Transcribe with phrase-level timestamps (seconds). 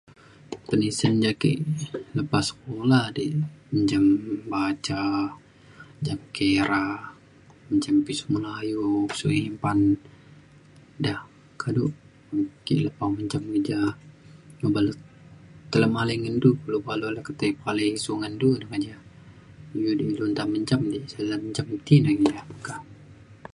[0.67, 1.51] penisen ja' ake
[2.17, 3.31] lepa sekula dik,
[3.75, 4.05] encam
[4.51, 5.01] baca,
[5.99, 6.83] ncam kira,
[7.75, 9.79] ncam pisu melayu, pisu iban
[11.05, 11.13] da.
[11.61, 11.93] kaduk
[12.61, 13.79] ake lepa mencam keja
[14.65, 14.93] oban le
[15.69, 18.95] tai le malai ngan du kulu baluk le ketai pekalai isu ngan du ne keja.
[19.75, 22.75] iu ilu de nta mencam dik sek le mencam ti ne ja meka.